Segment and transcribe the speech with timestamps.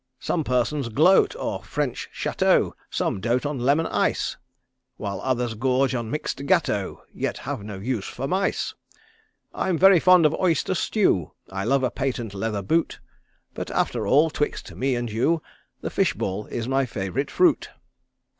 [0.19, 4.35] Some persons gloat o'er French Chateaux; Some dote on lemon ice;
[4.97, 8.73] While others gorge on mixed gateaux, Yet have no use for mice.
[9.53, 12.99] I'm very fond of oyster stew, I love a patent leather boot,
[13.53, 15.43] But after all, 'twixt me and you,
[15.81, 17.69] The fish ball is my favourite fruit.'"